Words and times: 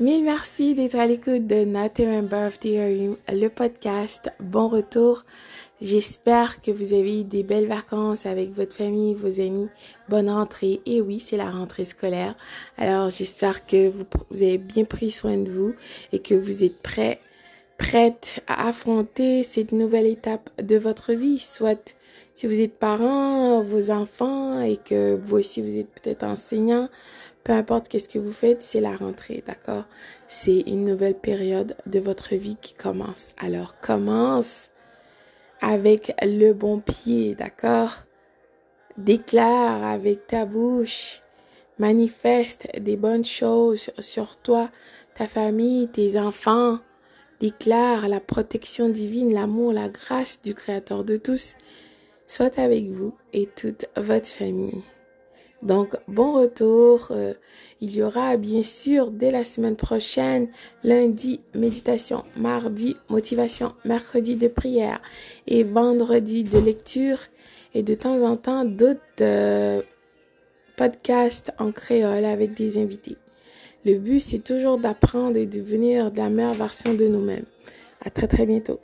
Mille 0.00 0.24
merci 0.24 0.72
d'être 0.72 0.94
à 0.94 1.04
l'écoute 1.06 1.46
de 1.46 1.66
Not 1.66 1.90
Remember 1.98 2.46
of 2.46 2.58
the 2.58 2.68
Dream, 2.68 3.16
le 3.28 3.48
podcast. 3.48 4.30
Bon 4.40 4.66
retour. 4.66 5.26
J'espère 5.82 6.62
que 6.62 6.70
vous 6.70 6.94
avez 6.94 7.20
eu 7.20 7.24
des 7.24 7.42
belles 7.42 7.68
vacances 7.68 8.24
avec 8.24 8.50
votre 8.52 8.74
famille, 8.74 9.12
vos 9.12 9.42
amis. 9.42 9.68
Bonne 10.08 10.30
rentrée. 10.30 10.80
Et 10.86 11.02
oui, 11.02 11.20
c'est 11.20 11.36
la 11.36 11.50
rentrée 11.50 11.84
scolaire. 11.84 12.34
Alors, 12.78 13.10
j'espère 13.10 13.66
que 13.66 13.90
vous, 13.90 14.06
vous, 14.30 14.42
avez 14.42 14.56
bien 14.56 14.84
pris 14.84 15.10
soin 15.10 15.36
de 15.36 15.50
vous 15.50 15.74
et 16.12 16.20
que 16.20 16.34
vous 16.34 16.64
êtes 16.64 16.80
prêts, 16.80 17.20
prêtes 17.80 18.42
à 18.46 18.68
affronter 18.68 19.42
cette 19.42 19.72
nouvelle 19.72 20.06
étape 20.06 20.50
de 20.62 20.76
votre 20.76 21.14
vie. 21.14 21.38
Soit 21.38 21.96
si 22.34 22.46
vous 22.46 22.60
êtes 22.60 22.78
parents, 22.78 23.62
vos 23.62 23.90
enfants 23.90 24.60
et 24.60 24.76
que 24.76 25.16
vous 25.16 25.38
aussi 25.38 25.62
vous 25.62 25.78
êtes 25.78 25.88
peut-être 25.88 26.22
enseignant, 26.22 26.90
peu 27.42 27.52
importe 27.52 27.88
qu'est-ce 27.88 28.10
que 28.10 28.18
vous 28.18 28.34
faites, 28.34 28.60
c'est 28.60 28.82
la 28.82 28.94
rentrée, 28.94 29.42
d'accord? 29.46 29.84
C'est 30.28 30.60
une 30.60 30.84
nouvelle 30.84 31.14
période 31.14 31.74
de 31.86 31.98
votre 31.98 32.34
vie 32.34 32.56
qui 32.60 32.74
commence. 32.74 33.34
Alors 33.38 33.80
commence 33.80 34.70
avec 35.62 36.12
le 36.22 36.52
bon 36.52 36.80
pied, 36.80 37.34
d'accord? 37.34 37.94
Déclare 38.98 39.82
avec 39.84 40.26
ta 40.26 40.44
bouche, 40.44 41.22
manifeste 41.78 42.68
des 42.78 42.98
bonnes 42.98 43.24
choses 43.24 43.90
sur 44.00 44.36
toi, 44.36 44.68
ta 45.14 45.26
famille, 45.26 45.88
tes 45.88 46.20
enfants. 46.20 46.78
Déclare 47.40 48.08
la 48.08 48.20
protection 48.20 48.90
divine, 48.90 49.32
l'amour, 49.32 49.72
la 49.72 49.88
grâce 49.88 50.42
du 50.42 50.54
Créateur 50.54 51.04
de 51.04 51.16
tous 51.16 51.56
soit 52.26 52.58
avec 52.58 52.88
vous 52.88 53.12
et 53.32 53.46
toute 53.46 53.86
votre 53.96 54.28
famille. 54.28 54.82
Donc, 55.62 55.96
bon 56.08 56.34
retour. 56.34 57.08
Euh, 57.10 57.34
il 57.80 57.96
y 57.96 58.02
aura 58.02 58.36
bien 58.36 58.62
sûr 58.62 59.10
dès 59.10 59.30
la 59.30 59.44
semaine 59.44 59.76
prochaine, 59.76 60.48
lundi, 60.84 61.40
méditation, 61.54 62.24
mardi, 62.36 62.96
motivation, 63.08 63.74
mercredi 63.84 64.36
de 64.36 64.48
prière 64.48 65.00
et 65.46 65.64
vendredi 65.64 66.44
de 66.44 66.58
lecture 66.58 67.18
et 67.74 67.82
de 67.82 67.94
temps 67.94 68.22
en 68.22 68.36
temps 68.36 68.64
d'autres 68.64 69.00
euh, 69.22 69.82
podcasts 70.76 71.52
en 71.58 71.72
créole 71.72 72.24
avec 72.24 72.54
des 72.54 72.78
invités. 72.78 73.16
Le 73.84 73.96
but, 73.96 74.20
c'est 74.20 74.44
toujours 74.44 74.76
d'apprendre 74.76 75.38
et 75.38 75.46
de 75.46 75.58
devenir 75.58 76.10
de 76.12 76.18
la 76.18 76.28
meilleure 76.28 76.52
version 76.52 76.92
de 76.92 77.06
nous-mêmes. 77.06 77.46
À 78.04 78.10
très 78.10 78.28
très 78.28 78.44
bientôt. 78.44 78.78